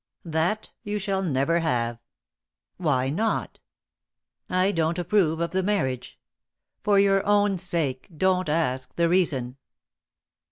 "That 0.25 0.73
you 0.81 0.97
shall 0.97 1.21
never 1.21 1.59
have." 1.59 1.99
"Why 2.77 3.11
not?" 3.11 3.59
"I 4.49 4.71
don't 4.71 4.97
approve 4.97 5.39
of 5.39 5.51
the 5.51 5.61
marriage. 5.61 6.19
For 6.83 6.97
your 6.99 7.23
own 7.23 7.59
sake, 7.59 8.07
don't 8.17 8.49
ask 8.49 8.95
the 8.95 9.07
reason." 9.07 9.57